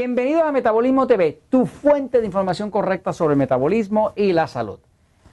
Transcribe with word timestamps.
Bienvenido 0.00 0.44
a 0.44 0.52
Metabolismo 0.52 1.08
TV, 1.08 1.42
tu 1.48 1.66
fuente 1.66 2.20
de 2.20 2.26
información 2.26 2.70
correcta 2.70 3.12
sobre 3.12 3.32
el 3.32 3.38
metabolismo 3.38 4.12
y 4.14 4.32
la 4.32 4.46
salud. 4.46 4.78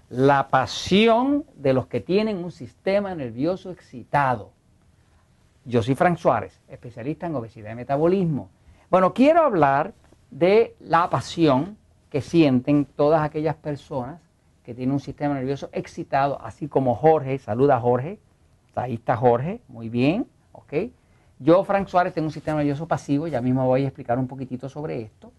La 0.10 0.48
pasión 0.48 1.46
de 1.56 1.72
los 1.72 1.86
que 1.86 2.02
tienen 2.02 2.44
un 2.44 2.52
sistema 2.52 3.14
nervioso 3.14 3.70
excitado. 3.70 4.50
Yo 5.66 5.84
soy 5.84 5.94
Frank 5.94 6.18
Suárez, 6.18 6.60
especialista 6.68 7.28
en 7.28 7.36
obesidad 7.36 7.74
y 7.74 7.76
metabolismo. 7.76 8.50
Bueno, 8.90 9.14
quiero 9.14 9.44
hablar 9.44 9.94
de 10.32 10.76
la 10.80 11.12
pasión 11.12 11.78
que 12.10 12.22
sienten 12.22 12.86
todas 12.86 13.22
aquellas 13.22 13.58
personas 13.58 14.20
que 14.64 14.74
tienen 14.74 14.94
un 14.94 15.00
sistema 15.00 15.36
nervioso 15.36 15.70
excitado, 15.74 16.42
así 16.42 16.68
como 16.68 16.96
Jorge, 16.96 17.38
saluda 17.38 17.80
Jorge, 17.80 18.18
ahí 18.74 18.96
está 18.96 19.16
Jorge, 19.16 19.62
muy 19.68 19.90
bien, 19.90 20.26
ok. 20.54 20.74
Yo, 21.40 21.64
Frank 21.66 21.88
Suárez, 21.88 22.14
tengo 22.14 22.28
un 22.28 22.32
sistema 22.32 22.60
nervioso 22.60 22.88
pasivo, 22.88 23.28
ya 23.28 23.42
mismo 23.42 23.66
voy 23.66 23.84
a 23.84 23.88
explicar 23.88 24.18
un 24.18 24.28
poquitito 24.28 24.70
sobre 24.70 25.02
esto. 25.02 25.32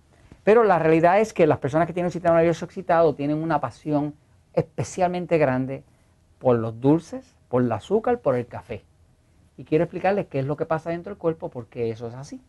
Pero 0.44 0.62
la 0.62 0.78
realidad 0.78 1.20
es 1.20 1.32
que 1.32 1.46
las 1.46 1.58
personas 1.58 1.86
que 1.86 1.92
tienen 1.92 2.08
un 2.08 2.12
sistema 2.12 2.36
nervioso 2.36 2.66
excitado 2.66 3.14
tienen 3.14 3.38
una 3.38 3.60
pasión 3.60 4.14
especialmente 4.52 5.38
grande 5.38 5.84
por 6.38 6.58
los 6.58 6.80
dulces, 6.80 7.34
por 7.48 7.62
el 7.62 7.72
azúcar, 7.72 8.20
por 8.20 8.36
el 8.36 8.46
café. 8.46 8.84
Y 9.56 9.64
quiero 9.64 9.84
explicarles 9.84 10.26
qué 10.26 10.40
es 10.40 10.44
lo 10.44 10.56
que 10.56 10.66
pasa 10.66 10.90
dentro 10.90 11.10
del 11.10 11.18
cuerpo 11.18 11.48
porque 11.48 11.90
eso 11.90 12.08
es 12.08 12.14
así. 12.14 12.40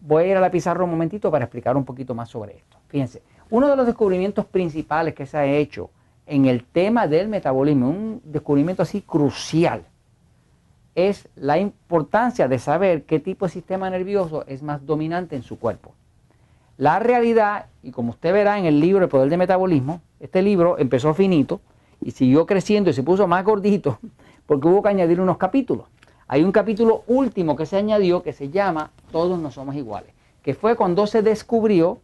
Voy 0.00 0.24
a 0.24 0.26
ir 0.28 0.36
a 0.36 0.40
la 0.40 0.50
pizarra 0.50 0.84
un 0.84 0.90
momentito 0.90 1.30
para 1.30 1.44
explicar 1.44 1.76
un 1.76 1.84
poquito 1.84 2.14
más 2.14 2.30
sobre 2.30 2.56
esto. 2.56 2.78
Fíjense, 2.88 3.22
uno 3.50 3.68
de 3.68 3.76
los 3.76 3.86
descubrimientos 3.86 4.46
principales 4.46 5.14
que 5.14 5.26
se 5.26 5.36
ha 5.36 5.44
hecho 5.44 5.90
en 6.26 6.46
el 6.46 6.64
tema 6.64 7.06
del 7.06 7.28
metabolismo, 7.28 7.88
un 7.88 8.22
descubrimiento 8.24 8.82
así 8.82 9.02
crucial, 9.02 9.84
es 10.96 11.28
la 11.36 11.58
importancia 11.58 12.48
de 12.48 12.58
saber 12.58 13.04
qué 13.04 13.20
tipo 13.20 13.44
de 13.44 13.52
sistema 13.52 13.88
nervioso 13.90 14.44
es 14.48 14.62
más 14.62 14.84
dominante 14.84 15.36
en 15.36 15.42
su 15.42 15.58
cuerpo. 15.58 15.92
La 16.78 16.98
realidad, 16.98 17.66
y 17.82 17.90
como 17.90 18.10
usted 18.10 18.32
verá 18.32 18.58
en 18.58 18.64
el 18.64 18.80
libro 18.80 19.04
El 19.04 19.10
Poder 19.10 19.28
del 19.28 19.38
Metabolismo, 19.38 20.00
este 20.20 20.40
libro 20.40 20.78
empezó 20.78 21.12
finito 21.12 21.60
y 22.00 22.12
siguió 22.12 22.46
creciendo 22.46 22.90
y 22.90 22.94
se 22.94 23.02
puso 23.02 23.26
más 23.26 23.44
gordito 23.44 23.98
porque 24.46 24.66
hubo 24.68 24.82
que 24.82 24.88
añadir 24.88 25.20
unos 25.20 25.36
capítulos. 25.36 25.86
Hay 26.28 26.42
un 26.42 26.50
capítulo 26.50 27.04
último 27.06 27.56
que 27.56 27.66
se 27.66 27.76
añadió 27.76 28.22
que 28.22 28.32
se 28.32 28.48
llama 28.48 28.90
Todos 29.12 29.38
no 29.38 29.50
somos 29.50 29.76
iguales, 29.76 30.10
que 30.42 30.54
fue 30.54 30.76
cuando 30.76 31.06
se 31.06 31.20
descubrió 31.20 31.98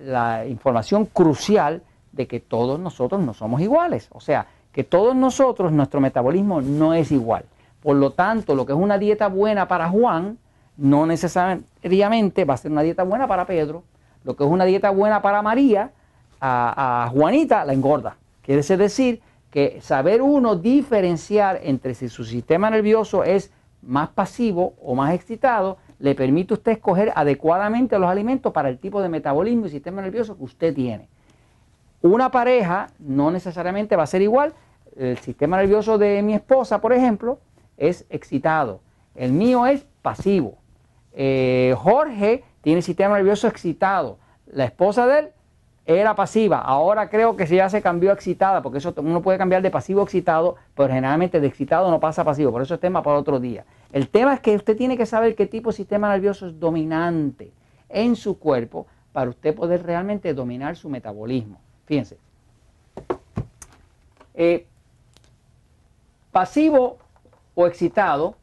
la 0.00 0.46
información 0.46 1.06
crucial 1.06 1.80
de 2.10 2.26
que 2.26 2.40
todos 2.40 2.80
nosotros 2.80 3.20
no 3.20 3.34
somos 3.34 3.60
iguales. 3.60 4.08
O 4.12 4.20
sea, 4.20 4.48
que 4.72 4.82
todos 4.82 5.14
nosotros, 5.14 5.70
nuestro 5.70 6.00
metabolismo 6.00 6.60
no 6.60 6.92
es 6.92 7.12
igual. 7.12 7.44
Por 7.86 7.98
lo 7.98 8.10
tanto, 8.10 8.56
lo 8.56 8.66
que 8.66 8.72
es 8.72 8.78
una 8.80 8.98
dieta 8.98 9.28
buena 9.28 9.68
para 9.68 9.88
Juan, 9.88 10.38
no 10.76 11.06
necesariamente 11.06 12.44
va 12.44 12.54
a 12.54 12.56
ser 12.56 12.72
una 12.72 12.82
dieta 12.82 13.04
buena 13.04 13.28
para 13.28 13.46
Pedro. 13.46 13.84
Lo 14.24 14.34
que 14.34 14.42
es 14.42 14.50
una 14.50 14.64
dieta 14.64 14.90
buena 14.90 15.22
para 15.22 15.40
María, 15.40 15.92
a, 16.40 17.08
Juanita 17.12 17.64
la 17.64 17.74
engorda. 17.74 18.16
Quiere 18.42 18.60
decir 18.76 19.20
que 19.52 19.80
saber 19.82 20.20
uno 20.20 20.56
diferenciar 20.56 21.60
entre 21.62 21.94
si 21.94 22.08
su 22.08 22.24
sistema 22.24 22.70
nervioso 22.70 23.22
es 23.22 23.52
más 23.82 24.08
pasivo 24.08 24.74
o 24.82 24.96
más 24.96 25.14
excitado, 25.14 25.76
le 26.00 26.16
permite 26.16 26.54
a 26.54 26.56
usted 26.56 26.72
escoger 26.72 27.12
adecuadamente 27.14 28.00
los 28.00 28.10
alimentos 28.10 28.52
para 28.52 28.68
el 28.68 28.78
tipo 28.80 29.00
de 29.00 29.10
metabolismo 29.10 29.66
y 29.66 29.70
sistema 29.70 30.02
nervioso 30.02 30.36
que 30.36 30.42
usted 30.42 30.74
tiene. 30.74 31.06
Una 32.02 32.32
pareja 32.32 32.88
no 32.98 33.30
necesariamente 33.30 33.94
va 33.94 34.02
a 34.02 34.08
ser 34.08 34.22
igual. 34.22 34.54
El 34.96 35.18
sistema 35.18 35.56
nervioso 35.58 35.98
de 35.98 36.20
mi 36.24 36.34
esposa, 36.34 36.80
por 36.80 36.92
ejemplo, 36.92 37.38
es 37.76 38.06
excitado. 38.10 38.80
El 39.14 39.32
mío 39.32 39.66
es 39.66 39.86
pasivo. 40.02 40.58
Eh, 41.12 41.74
Jorge 41.78 42.44
tiene 42.60 42.82
sistema 42.82 43.16
nervioso 43.16 43.48
excitado. 43.48 44.18
La 44.46 44.64
esposa 44.64 45.06
de 45.06 45.18
él 45.18 45.28
era 45.86 46.14
pasiva. 46.14 46.58
Ahora 46.58 47.08
creo 47.08 47.36
que 47.36 47.46
ya 47.46 47.70
se 47.70 47.80
cambió 47.80 48.10
a 48.10 48.14
excitada, 48.14 48.60
porque 48.60 48.78
eso 48.78 48.92
uno 48.98 49.22
puede 49.22 49.38
cambiar 49.38 49.62
de 49.62 49.70
pasivo 49.70 50.00
a 50.00 50.04
excitado, 50.04 50.56
pero 50.74 50.92
generalmente 50.92 51.40
de 51.40 51.46
excitado 51.46 51.90
no 51.90 52.00
pasa 52.00 52.22
a 52.22 52.24
pasivo. 52.24 52.50
Por 52.50 52.62
eso 52.62 52.74
es 52.74 52.80
tema 52.80 53.02
para 53.02 53.18
otro 53.18 53.38
día. 53.38 53.64
El 53.92 54.08
tema 54.08 54.34
es 54.34 54.40
que 54.40 54.54
usted 54.56 54.76
tiene 54.76 54.96
que 54.96 55.06
saber 55.06 55.34
qué 55.36 55.46
tipo 55.46 55.70
de 55.70 55.76
sistema 55.76 56.10
nervioso 56.10 56.48
es 56.48 56.58
dominante 56.58 57.52
en 57.88 58.16
su 58.16 58.38
cuerpo 58.38 58.86
para 59.12 59.30
usted 59.30 59.54
poder 59.54 59.84
realmente 59.84 60.34
dominar 60.34 60.76
su 60.76 60.88
metabolismo. 60.88 61.58
Fíjense. 61.86 62.18
Eh, 64.34 64.66
pasivo 66.32 66.98
o 67.56 67.66
excitado 67.66 68.36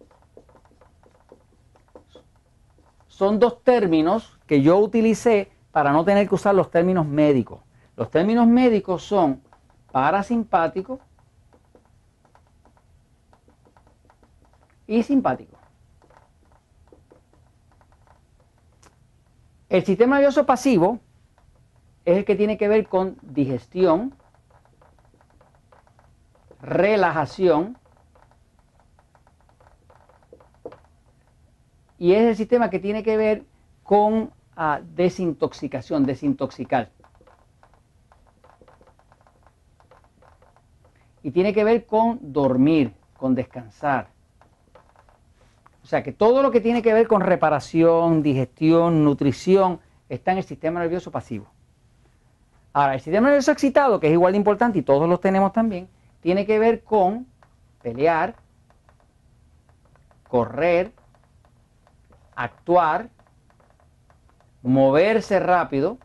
son 3.08 3.40
dos 3.40 3.64
términos 3.64 4.40
que 4.48 4.62
yo 4.62 4.78
utilicé 4.80 5.52
para 5.72 5.92
no 5.92 6.04
tener 6.04 6.28
que 6.28 6.36
usar 6.36 6.56
los 6.56 6.72
términos 6.72 7.06
médicos. 7.06 7.62
Los 7.96 8.10
términos 8.10 8.48
médicos 8.48 9.04
son 9.04 9.42
parasimpático 9.92 11.00
y 14.88 15.04
simpático. 15.04 15.58
El 19.70 19.86
sistema 19.86 20.16
nervioso 20.16 20.46
pasivo 20.46 21.00
es 22.04 22.18
el 22.18 22.26
que 22.26 22.36
tiene 22.36 22.58
que 22.58 22.68
ver 22.68 22.88
con 22.88 23.18
digestión, 23.22 24.16
relajación 26.62 27.78
y 31.98 32.14
es 32.14 32.22
el 32.22 32.36
sistema 32.36 32.70
que 32.70 32.80
tiene 32.80 33.04
que 33.04 33.18
ver 33.18 33.44
con 33.84 34.32
ah, 34.56 34.82
desintoxicación, 34.96 36.06
desintoxicar. 36.06 36.90
Y 41.22 41.32
tiene 41.32 41.54
que 41.54 41.64
ver 41.64 41.86
con 41.86 42.20
dormir, 42.22 42.94
con 43.18 43.36
descansar. 43.36 44.10
O 45.84 45.86
sea 45.86 46.04
que 46.04 46.12
todo 46.12 46.42
lo 46.42 46.52
que 46.52 46.62
tiene 46.62 46.82
que 46.82 46.94
ver 46.94 47.08
con 47.08 47.22
reparación, 47.22 48.24
digestión, 48.24 49.04
nutrición, 49.04 49.80
está 50.10 50.32
en 50.32 50.40
el 50.40 50.44
sistema 50.44 50.80
nervioso 50.80 51.12
pasivo. 51.12 51.48
Ahora, 52.72 52.96
el 52.96 53.02
sistema 53.02 53.28
nervioso 53.28 53.52
excitado, 53.52 54.00
que 54.00 54.08
es 54.08 54.14
igual 54.14 54.34
de 54.34 54.38
importante 54.38 54.80
y 54.80 54.82
todos 54.82 55.08
los 55.08 55.22
tenemos 55.22 55.54
también, 55.54 55.88
tiene 56.22 56.46
que 56.46 56.58
ver 56.58 56.84
con 56.84 57.28
pelear, 57.82 58.36
correr, 60.28 60.92
actuar, 62.36 63.10
moverse 64.62 65.40
rápido. 65.40 65.98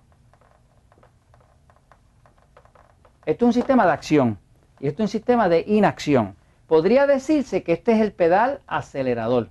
Esto 3.26 3.44
es 3.44 3.46
un 3.48 3.52
sistema 3.52 3.84
de 3.86 3.92
acción 3.92 4.38
y 4.80 4.88
esto 4.88 5.02
es 5.02 5.08
un 5.08 5.12
sistema 5.12 5.48
de 5.48 5.64
inacción. 5.66 6.36
Podría 6.66 7.06
decirse 7.06 7.62
que 7.62 7.72
este 7.72 7.92
es 7.92 8.00
el 8.00 8.12
pedal 8.12 8.60
acelerador 8.66 9.48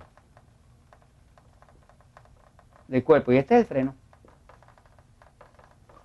del 2.86 3.04
cuerpo 3.04 3.32
y 3.32 3.36
este 3.36 3.54
es 3.54 3.60
el 3.60 3.66
freno. 3.66 3.94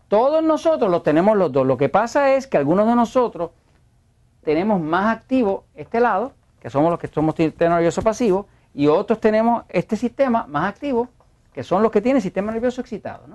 Todos 0.08 0.44
nosotros 0.44 0.92
los 0.92 1.02
tenemos 1.02 1.36
los 1.38 1.52
dos. 1.52 1.66
Lo 1.66 1.78
que 1.78 1.90
pasa 1.90 2.36
es 2.36 2.46
que 2.46 2.58
algunos 2.58 2.86
de 2.88 2.96
nosotros 2.96 3.52
tenemos 4.44 4.80
más 4.80 5.16
activo 5.16 5.66
este 5.74 6.00
lado, 6.00 6.34
que 6.60 6.70
somos 6.70 6.92
los 6.92 7.00
que 7.00 7.08
somos 7.08 7.36
nervioso 7.38 8.02
pasivo, 8.02 8.48
y 8.74 8.88
otros 8.88 9.20
tenemos 9.20 9.64
este 9.70 9.96
sistema 9.96 10.46
más 10.48 10.70
activo, 10.70 11.10
que 11.54 11.64
son 11.64 11.84
los 11.84 11.92
que 11.92 12.02
tienen 12.02 12.22
sistema 12.22 12.52
nervioso 12.52 12.82
excitado. 12.82 13.26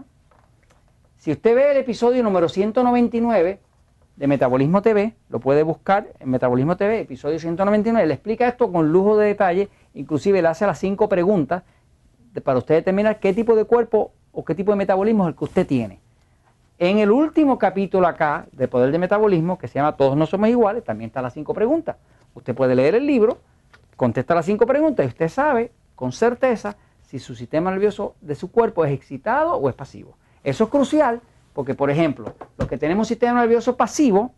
Si 1.16 1.32
usted 1.32 1.54
ve 1.54 1.70
el 1.70 1.76
episodio 1.78 2.22
número 2.22 2.48
199 2.48 3.60
de 4.16 4.26
Metabolismo 4.26 4.82
TV, 4.82 5.14
lo 5.28 5.38
puede 5.38 5.62
buscar 5.62 6.08
en 6.18 6.30
Metabolismo 6.30 6.76
TV, 6.76 7.00
episodio 7.00 7.38
199, 7.38 8.06
le 8.06 8.14
explica 8.14 8.48
esto 8.48 8.72
con 8.72 8.90
lujo 8.90 9.16
de 9.16 9.28
detalle, 9.28 9.68
inclusive 9.94 10.42
le 10.42 10.48
hace 10.48 10.66
las 10.66 10.78
cinco 10.78 11.08
preguntas 11.08 11.62
para 12.40 12.58
usted 12.58 12.76
determinar 12.76 13.18
qué 13.20 13.32
tipo 13.32 13.54
de 13.56 13.64
cuerpo 13.64 14.12
o 14.32 14.44
qué 14.44 14.54
tipo 14.54 14.72
de 14.72 14.76
metabolismo 14.76 15.24
es 15.24 15.28
el 15.30 15.36
que 15.36 15.44
usted 15.44 15.66
tiene. 15.66 16.00
En 16.78 16.98
el 16.98 17.10
último 17.10 17.58
capítulo 17.58 18.06
acá 18.06 18.46
de 18.52 18.68
Poder 18.68 18.92
de 18.92 18.98
Metabolismo, 18.98 19.58
que 19.58 19.66
se 19.66 19.74
llama 19.74 19.96
Todos 19.96 20.16
no 20.16 20.26
somos 20.26 20.48
iguales, 20.48 20.84
también 20.84 21.08
están 21.08 21.24
las 21.24 21.34
cinco 21.34 21.52
preguntas. 21.52 21.96
Usted 22.34 22.54
puede 22.54 22.76
leer 22.76 22.94
el 22.94 23.06
libro 23.06 23.38
contesta 23.98 24.32
las 24.32 24.46
cinco 24.46 24.64
preguntas 24.64 25.04
y 25.04 25.08
usted 25.08 25.28
sabe 25.28 25.72
con 25.96 26.12
certeza 26.12 26.76
si 27.02 27.18
su 27.18 27.34
sistema 27.34 27.72
nervioso 27.72 28.14
de 28.20 28.36
su 28.36 28.50
cuerpo 28.50 28.84
es 28.84 28.92
excitado 28.92 29.54
o 29.56 29.68
es 29.68 29.74
pasivo. 29.74 30.16
Eso 30.44 30.64
es 30.64 30.70
crucial 30.70 31.20
porque, 31.52 31.74
por 31.74 31.90
ejemplo, 31.90 32.32
los 32.56 32.68
que 32.68 32.78
tenemos 32.78 33.08
sistema 33.08 33.40
nervioso 33.40 33.76
pasivo 33.76 34.32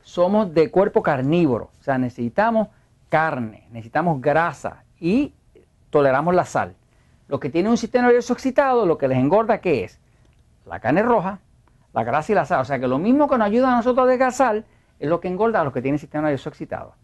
somos 0.00 0.54
de 0.54 0.70
cuerpo 0.70 1.02
carnívoro, 1.02 1.70
o 1.80 1.82
sea, 1.82 1.98
necesitamos 1.98 2.68
carne, 3.08 3.66
necesitamos 3.72 4.20
grasa 4.20 4.84
y 5.00 5.34
toleramos 5.90 6.36
la 6.36 6.44
sal. 6.44 6.76
Los 7.26 7.40
que 7.40 7.50
tienen 7.50 7.72
un 7.72 7.78
sistema 7.78 8.06
nervioso 8.06 8.32
excitado, 8.32 8.86
lo 8.86 8.96
que 8.96 9.08
les 9.08 9.18
engorda, 9.18 9.58
¿qué 9.58 9.82
es? 9.82 9.98
La 10.66 10.78
carne 10.78 11.02
roja, 11.02 11.40
la 11.92 12.04
grasa 12.04 12.30
y 12.30 12.34
la 12.36 12.46
sal. 12.46 12.60
O 12.60 12.64
sea, 12.64 12.78
que 12.78 12.86
lo 12.86 12.98
mismo 12.98 13.28
que 13.28 13.38
nos 13.38 13.46
ayuda 13.46 13.72
a 13.72 13.76
nosotros 13.76 14.06
a 14.06 14.10
desgasar 14.10 14.64
es 15.00 15.08
lo 15.08 15.18
que 15.18 15.26
engorda 15.26 15.60
a 15.60 15.64
los 15.64 15.72
que 15.72 15.82
tienen 15.82 15.98
sistema 15.98 16.22
nervioso 16.22 16.48
excitado. 16.48 16.94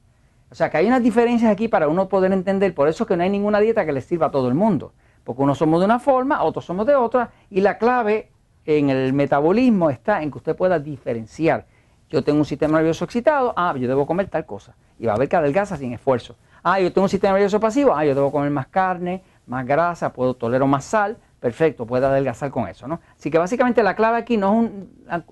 O 0.50 0.54
sea 0.54 0.70
que 0.70 0.78
hay 0.78 0.86
unas 0.86 1.02
diferencias 1.02 1.50
aquí 1.50 1.68
para 1.68 1.88
uno 1.88 2.08
poder 2.08 2.32
entender, 2.32 2.74
por 2.74 2.88
eso 2.88 3.04
es 3.04 3.08
que 3.08 3.16
no 3.16 3.22
hay 3.22 3.30
ninguna 3.30 3.60
dieta 3.60 3.84
que 3.84 3.92
le 3.92 4.00
sirva 4.00 4.26
a 4.26 4.30
todo 4.30 4.48
el 4.48 4.54
mundo. 4.54 4.92
porque 5.24 5.42
unos 5.42 5.58
somos 5.58 5.80
de 5.80 5.84
una 5.84 5.98
forma, 5.98 6.42
otros 6.42 6.64
somos 6.64 6.86
de 6.86 6.94
otra, 6.94 7.28
y 7.50 7.60
la 7.60 7.76
clave 7.76 8.30
en 8.64 8.88
el 8.88 9.12
metabolismo 9.12 9.90
está 9.90 10.22
en 10.22 10.30
que 10.30 10.38
usted 10.38 10.56
pueda 10.56 10.78
diferenciar. 10.78 11.66
Yo 12.08 12.24
tengo 12.24 12.38
un 12.38 12.46
sistema 12.46 12.78
nervioso 12.78 13.04
excitado, 13.04 13.52
ah, 13.54 13.74
yo 13.76 13.86
debo 13.86 14.06
comer 14.06 14.28
tal 14.28 14.46
cosa, 14.46 14.74
y 14.98 15.04
va 15.04 15.12
a 15.12 15.16
haber 15.16 15.28
que 15.28 15.36
adelgaza 15.36 15.76
sin 15.76 15.92
esfuerzo. 15.92 16.34
Ah, 16.62 16.80
yo 16.80 16.90
tengo 16.94 17.04
un 17.04 17.10
sistema 17.10 17.34
nervioso 17.34 17.60
pasivo, 17.60 17.94
ah, 17.94 18.06
yo 18.06 18.14
debo 18.14 18.32
comer 18.32 18.50
más 18.50 18.68
carne, 18.68 19.22
más 19.46 19.66
grasa, 19.66 20.14
puedo 20.14 20.32
tolero 20.32 20.66
más 20.66 20.86
sal, 20.86 21.18
perfecto, 21.40 21.84
puedo 21.84 22.06
adelgazar 22.06 22.50
con 22.50 22.66
eso, 22.66 22.88
¿no? 22.88 23.00
Así 23.14 23.30
que 23.30 23.36
básicamente 23.36 23.82
la 23.82 23.94
clave 23.94 24.16
aquí 24.16 24.38
no 24.38 24.64
es, 24.64 24.70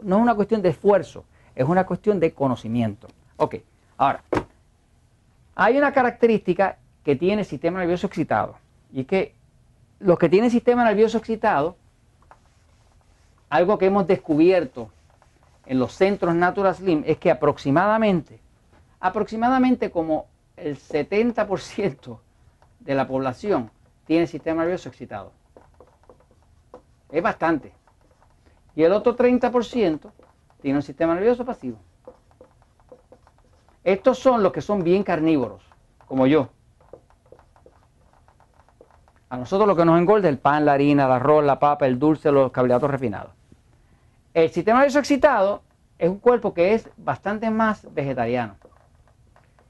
no 0.03 0.17
es 0.17 0.23
una 0.23 0.35
cuestión 0.35 0.61
de 0.61 0.69
esfuerzo, 0.69 1.25
es 1.55 1.67
una 1.67 1.87
cuestión 1.87 2.21
de 2.21 2.33
conocimiento. 2.35 3.09
Ok, 3.39 3.57
ahora, 3.97 4.23
hay 5.57 5.77
una 5.79 5.93
característica 5.93 6.79
que 7.03 7.17
tiene 7.17 7.43
el 7.43 7.47
sistema 7.47 7.81
nervioso 7.81 8.07
excitado, 8.07 8.57
y 8.93 9.01
es 9.01 9.07
que 9.07 9.35
los 9.99 10.19
que 10.19 10.29
tienen 10.29 10.51
sistema 10.51 10.85
nervioso 10.85 11.19
excitado, 11.19 11.77
algo 13.49 13.79
que 13.79 13.87
hemos 13.87 14.07
descubierto 14.07 14.91
en 15.65 15.79
los 15.79 15.93
centros 15.93 16.35
Natural 16.35 16.75
Slim 16.75 17.03
es 17.07 17.17
que 17.17 17.31
aproximadamente, 17.31 18.39
aproximadamente 19.01 19.91
como 19.91 20.27
el 20.57 20.77
70% 20.77 22.19
de 22.81 22.95
la 22.95 23.07
población 23.07 23.71
tiene 24.07 24.27
sistema 24.27 24.63
nervioso 24.63 24.89
excitado. 24.91 25.33
Es 27.11 27.23
bastante. 27.23 27.73
Y 28.75 28.83
el 28.83 28.93
otro 28.93 29.17
30% 29.17 30.11
tiene 30.61 30.79
un 30.79 30.83
sistema 30.83 31.15
nervioso 31.15 31.45
pasivo. 31.45 31.79
Estos 33.87 34.19
son 34.19 34.43
los 34.43 34.53
que 34.53 34.63
son 34.63 34.83
bien 34.83 35.05
carnívoros, 35.05 35.63
como 36.09 36.27
yo. 36.27 36.49
A 39.29 39.37
nosotros 39.37 39.69
lo 39.69 39.77
que 39.77 39.85
nos 39.85 39.97
engorda 39.97 40.27
es 40.27 40.33
el 40.33 40.41
pan, 40.41 40.65
la 40.65 40.73
harina, 40.73 41.07
el 41.07 41.13
arroz, 41.13 41.45
la 41.45 41.61
papa, 41.61 41.87
el 41.87 41.97
dulce, 41.97 42.33
los 42.33 42.51
carbohidratos 42.51 42.91
refinados. 42.91 43.31
El 44.35 44.51
sistema 44.51 44.81
nervioso 44.81 44.99
excitado 44.99 45.63
es 46.01 46.11
un 46.11 46.19
cuerpo 46.19 46.53
que 46.53 46.75
es 46.75 46.91
bastante 46.97 47.49
más 47.49 47.87
vegetariano. 47.95 48.57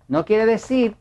No 0.09 0.25
quiere 0.25 0.47
decir 0.47 0.97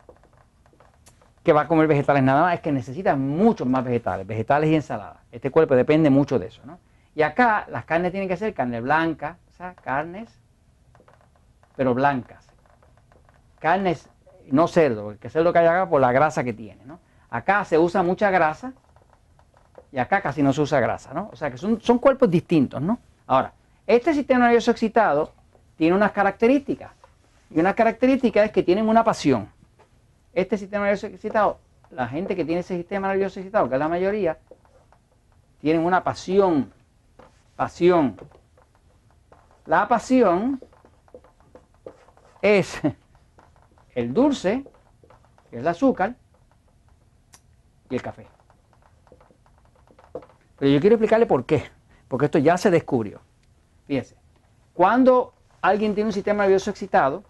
que 1.42 1.54
va 1.54 1.62
a 1.62 1.68
comer 1.70 1.88
vegetales 1.88 2.22
nada 2.22 2.42
más, 2.42 2.56
es 2.56 2.60
que 2.60 2.74
necesita 2.74 3.16
muchos 3.16 3.66
más 3.66 3.86
vegetales, 3.86 4.28
vegetales 4.28 4.70
y 4.72 4.76
ensaladas. 4.76 5.20
Este 5.32 5.52
cuerpo 5.52 5.74
depende 5.78 6.10
mucho 6.10 6.38
de 6.38 6.48
eso. 6.48 6.62
¿no? 6.66 6.80
Y 7.16 7.22
acá 7.22 7.66
las 7.70 7.86
carnes 7.86 8.12
tienen 8.12 8.28
que 8.28 8.36
ser 8.36 8.54
carne 8.54 8.82
blanca, 8.82 9.38
o 9.52 9.54
sea, 9.54 9.74
carnes, 9.74 10.38
pero 11.78 11.94
blancas. 11.94 12.45
Carnes, 13.60 14.10
no 14.52 14.68
cerdo, 14.68 15.12
el 15.12 15.18
que 15.18 15.30
cerdo 15.30 15.52
que 15.52 15.60
hay 15.60 15.68
acá 15.68 15.90
por 15.90 16.02
la 16.02 16.12
grasa 16.12 16.44
que 16.44 16.54
tiene. 16.54 16.86
¿no? 16.86 17.00
Acá 17.30 17.64
se 17.66 17.78
usa 17.78 18.04
mucha 18.04 18.30
grasa 18.30 18.74
y 19.92 19.98
acá 19.98 20.22
casi 20.22 20.44
no 20.44 20.54
se 20.54 20.62
usa 20.62 20.80
grasa, 20.80 21.14
¿no? 21.14 21.30
O 21.32 21.36
sea 21.36 21.50
que 21.50 21.58
son, 21.58 21.82
son 21.82 22.00
cuerpos 22.00 22.30
distintos, 22.30 22.82
¿no? 22.82 23.00
Ahora, 23.28 23.54
este 23.88 24.14
sistema 24.14 24.46
nervioso 24.46 24.72
excitado 24.72 25.32
tiene 25.78 25.96
unas 25.96 26.12
características. 26.12 26.92
Y 27.50 27.60
una 27.60 27.74
característica 27.74 28.44
es 28.44 28.52
que 28.52 28.64
tienen 28.64 28.90
una 28.90 29.04
pasión. 29.04 29.50
Este 30.34 30.58
sistema 30.58 30.86
nervioso 30.86 31.08
excitado, 31.08 31.60
la 31.92 32.08
gente 32.08 32.36
que 32.36 32.44
tiene 32.44 32.62
ese 32.62 32.76
sistema 32.76 33.08
nervioso 33.08 33.40
excitado, 33.40 33.70
que 33.70 33.76
es 33.76 33.80
la 33.80 33.88
mayoría, 33.88 34.38
tienen 35.62 35.86
una 35.86 36.04
pasión. 36.04 36.74
Pasión. 37.56 38.18
La 39.66 39.88
pasión 39.88 40.62
es 42.42 42.82
el 43.96 44.14
dulce, 44.14 44.64
que 45.50 45.56
es 45.56 45.62
el 45.62 45.68
azúcar, 45.68 46.16
y 47.90 47.96
el 47.96 48.02
café. 48.02 48.28
Pero 50.58 50.72
yo 50.72 50.80
quiero 50.80 50.96
explicarle 50.96 51.26
por 51.26 51.46
qué. 51.46 51.64
Porque 52.08 52.26
esto 52.26 52.38
ya 52.38 52.58
se 52.58 52.70
descubrió. 52.70 53.20
Fíjense, 53.88 54.16
cuando 54.74 55.34
alguien 55.62 55.96
tiene 55.96 56.10
un 56.10 56.14
sistema 56.14 56.44
nervioso 56.44 56.70
excitado, 56.70 57.24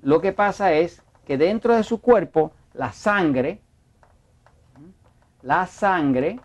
lo 0.00 0.20
que 0.20 0.32
pasa 0.32 0.72
es 0.72 1.02
que 1.26 1.36
dentro 1.38 1.74
de 1.74 1.82
su 1.82 2.00
cuerpo 2.00 2.52
la 2.72 2.92
sangre, 2.92 3.60
la 5.42 5.66
sangre 5.66 6.40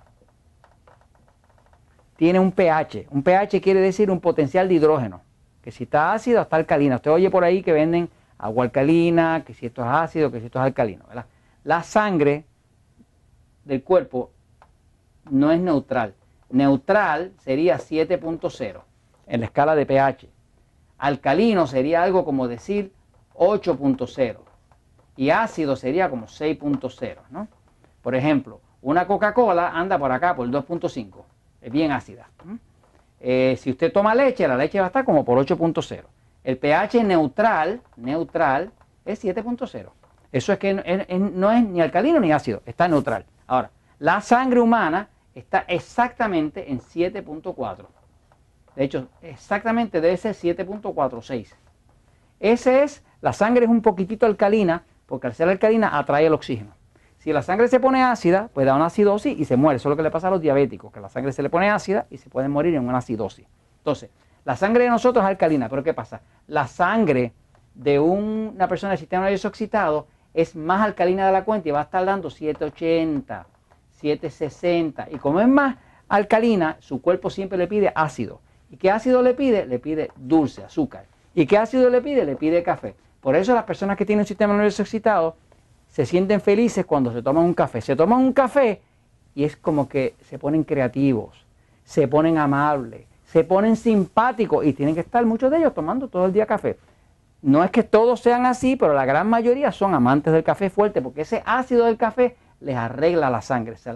tiene 2.16 2.40
un 2.40 2.52
pH. 2.52 3.08
Un 3.12 3.24
pH 3.24 3.62
quiere 3.62 3.80
decir 3.80 4.12
un 4.12 4.20
potencial 4.20 4.68
de 4.68 4.76
hidrógeno. 4.76 5.22
Que 5.62 5.72
si 5.72 5.84
está 5.86 6.14
ácido, 6.14 6.42
está 6.42 6.56
alcalina. 6.56 6.96
Usted 6.98 7.12
oye 7.12 7.30
por 7.30 7.44
ahí 7.44 7.62
que 7.64 7.72
venden 7.72 8.10
agua 8.40 8.64
alcalina, 8.64 9.44
que 9.46 9.54
si 9.54 9.68
esto 9.68 9.84
es 9.84 9.90
ácido, 9.90 10.32
que 10.32 10.40
si 10.40 10.48
esto 10.48 10.60
es 10.60 10.66
alcalino. 10.66 11.06
La 11.64 11.84
sangre 11.84 12.46
del 13.66 13.84
cuerpo 13.84 14.32
no 15.30 15.52
es 15.52 15.60
neutral. 15.60 16.16
Neutral 16.50 17.34
sería 17.40 17.78
7.0 17.78 18.82
en 19.28 19.40
la 19.40 19.46
escala 19.46 19.76
de 19.76 19.86
pH. 19.86 20.28
Alcalino 20.98 21.68
sería 21.68 22.02
algo 22.02 22.26
como 22.26 22.48
decir 22.48 22.92
8.0. 23.36 24.38
Y 25.16 25.30
ácido 25.30 25.76
sería 25.76 26.10
como 26.10 26.26
6.0. 26.26 27.18
¿no? 27.30 27.48
Por 28.02 28.16
ejemplo, 28.16 28.62
una 28.82 29.06
Coca-Cola 29.06 29.70
anda 29.70 30.00
por 30.00 30.12
acá 30.12 30.36
por 30.36 30.48
2.5. 30.48 31.24
Es 31.62 31.72
bien 31.72 31.92
ácida. 31.92 32.30
Eh, 33.20 33.58
si 33.60 33.70
usted 33.70 33.92
toma 33.92 34.16
leche, 34.16 34.48
la 34.48 34.56
leche 34.56 34.80
va 34.80 34.86
a 34.86 34.88
estar 34.88 35.06
como 35.06 35.26
por 35.26 35.38
8.0. 35.38 36.04
El 36.44 36.58
pH 36.58 37.04
neutral, 37.04 37.82
neutral 37.98 38.72
es 39.06 39.24
7.0. 39.24 39.90
Eso 40.32 40.54
es 40.54 40.60
que 40.60 40.74
no 40.74 41.52
es 41.52 41.68
ni 41.68 41.82
alcalino 41.82 42.20
ni 42.20 42.32
ácido, 42.32 42.62
está 42.66 42.88
neutral. 42.88 43.26
Ahora, 43.48 43.72
la 43.98 44.22
sangre 44.22 44.60
humana 44.60 45.10
está 45.34 45.66
exactamente 45.68 46.72
en 46.72 46.80
7.4. 46.80 47.86
De 48.76 48.84
hecho, 48.84 49.08
exactamente 49.22 50.00
debe 50.02 50.16
ser 50.18 50.36
7.46. 50.36 51.54
Ese 52.40 52.84
es, 52.84 53.04
la 53.22 53.34
sangre 53.34 53.66
es 53.66 53.72
un 53.72 53.82
poquitito 53.82 54.26
alcalina, 54.26 54.84
porque 55.06 55.28
al 55.28 55.34
ser 55.34 55.50
alcalina 55.50 55.98
atrae 55.98 56.28
el 56.28 56.34
oxígeno. 56.34 56.72
Si 57.18 57.34
la 57.34 57.42
sangre 57.42 57.68
se 57.68 57.82
pone 57.82 58.02
ácida, 58.02 58.50
pues 58.54 58.66
da 58.66 58.76
una 58.76 58.86
acidosis 58.86 59.38
y 59.38 59.44
se 59.44 59.58
muere. 59.58 59.76
Eso 59.78 59.90
es 59.90 59.92
lo 59.92 59.98
que 59.98 60.04
le 60.04 60.12
pasa 60.12 60.30
a 60.30 60.32
los 60.32 60.40
diabéticos, 60.40 60.94
que 60.94 61.02
la 61.02 61.10
sangre 61.10 61.34
se 61.34 61.44
le 61.44 61.50
pone 61.50 61.70
ácida 61.70 62.06
y 62.10 62.18
se 62.18 62.30
pueden 62.30 62.52
morir 62.52 62.76
en 62.76 62.88
una 62.88 63.00
acidosis. 63.00 63.46
Entonces, 63.80 64.10
la 64.46 64.56
sangre 64.56 64.86
de 64.86 64.90
nosotros 64.90 65.24
es 65.24 65.30
alcalina, 65.30 65.70
pero 65.70 65.84
¿qué 65.84 65.94
pasa? 65.94 66.22
La 66.48 66.68
sangre 66.68 67.34
de 67.76 68.00
una 68.00 68.68
persona 68.68 68.92
del 68.92 69.00
sistema 69.00 69.24
nervioso 69.24 69.48
excitado 69.48 70.08
es 70.34 70.56
más 70.56 70.82
alcalina 70.82 71.26
de 71.26 71.32
la 71.32 71.44
cuenta 71.44 71.70
y 71.70 71.72
va 71.72 71.82
a 71.82 71.84
estar 71.84 72.06
dando 72.06 72.30
780, 72.30 73.46
760. 73.92 75.08
Y 75.12 75.18
como 75.18 75.42
es 75.42 75.48
más 75.48 75.78
alcalina, 76.08 76.78
su 76.80 77.02
cuerpo 77.02 77.30
siempre 77.30 77.58
le 77.58 77.68
pide 77.68 77.92
ácido. 77.96 78.42
¿Y 78.70 78.78
qué 78.78 78.92
ácido 78.92 79.22
le 79.22 79.34
pide? 79.34 79.66
Le 79.66 79.80
pide 79.80 80.12
dulce, 80.16 80.64
azúcar. 80.64 81.06
¿Y 81.34 81.46
qué 81.46 81.58
ácido 81.58 81.90
le 81.90 82.02
pide? 82.02 82.26
Le 82.26 82.36
pide 82.36 82.64
café. 82.64 82.96
Por 83.22 83.36
eso 83.36 83.54
las 83.54 83.64
personas 83.64 83.98
que 83.98 84.06
tienen 84.06 84.22
un 84.22 84.28
sistema 84.28 84.54
nervioso 84.54 84.84
excitado 84.84 85.36
se 85.88 86.06
sienten 86.06 86.40
felices 86.40 86.86
cuando 86.86 87.12
se 87.12 87.22
toman 87.22 87.44
un 87.44 87.54
café. 87.54 87.82
Se 87.82 87.96
toman 87.96 88.20
un 88.20 88.34
café 88.34 88.82
y 89.36 89.44
es 89.44 89.58
como 89.58 89.90
que 89.90 90.16
se 90.22 90.38
ponen 90.38 90.64
creativos, 90.64 91.46
se 91.84 92.08
ponen 92.08 92.38
amables, 92.38 93.06
se 93.32 93.44
ponen 93.44 93.76
simpáticos 93.76 94.66
y 94.66 94.74
tienen 94.74 94.96
que 94.96 95.02
estar 95.02 95.24
muchos 95.24 95.52
de 95.52 95.60
ellos 95.60 95.76
tomando 95.76 96.08
todo 96.08 96.26
el 96.26 96.34
día 96.34 96.48
café. 96.48 96.80
No 97.44 97.64
es 97.64 97.70
que 97.70 97.84
todos 97.84 98.22
sean 98.22 98.48
así, 98.48 98.76
pero 98.76 98.94
la 98.94 99.06
gran 99.06 99.30
mayoría 99.30 99.72
son 99.72 99.94
amantes 99.94 100.34
del 100.34 100.44
café 100.44 100.72
fuerte, 100.72 101.00
porque 101.00 101.22
ese 101.22 101.44
ácido 101.46 101.86
del 101.86 101.96
café 101.96 102.36
les 102.60 102.76
arregla 102.76 103.30
la 103.30 103.42
sangre, 103.42 103.78
se 103.78 103.94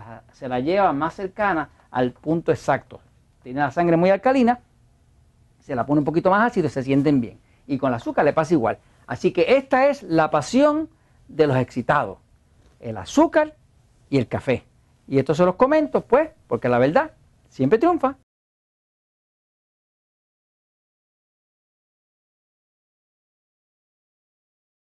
la, 0.47 0.59
lleva 0.59 0.93
más 0.93 1.15
cercana 1.15 1.69
al 1.89 2.11
punto 2.11 2.51
exacto. 2.51 3.01
Tiene 3.41 3.59
la 3.59 3.71
sangre 3.71 3.97
muy 3.97 4.11
alcalina, 4.11 4.59
se 5.59 5.73
la 5.73 5.83
pone 5.85 5.99
un 5.99 6.05
poquito 6.05 6.29
más 6.29 6.51
ácido 6.51 6.67
y 6.67 6.69
se 6.69 6.83
sienten 6.83 7.19
bien. 7.19 7.39
Y 7.65 7.79
con 7.79 7.89
el 7.89 7.95
azúcar 7.95 8.25
le 8.25 8.33
pasa 8.33 8.53
igual. 8.53 8.77
Así 9.07 9.31
que 9.31 9.57
esta 9.57 9.87
es 9.87 10.03
la 10.03 10.29
pasión 10.29 10.89
de 11.27 11.47
los 11.47 11.57
excitados. 11.57 12.19
El 12.79 12.97
azúcar 12.97 13.55
y 14.11 14.19
el 14.19 14.27
café. 14.27 14.63
Y 15.07 15.17
esto 15.17 15.33
se 15.33 15.43
los 15.43 15.55
comento, 15.55 16.01
pues, 16.01 16.29
porque 16.47 16.69
la 16.69 16.77
verdad 16.77 17.11
siempre 17.49 17.79
triunfa. 17.79 18.15